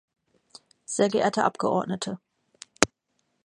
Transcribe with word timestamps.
Sehr 0.83 1.09
geehrte 1.09 1.43
Abgeordnete! 1.43 2.17